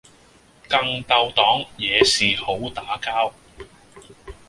[0.67, 3.31] 更鬥黨惹事好打交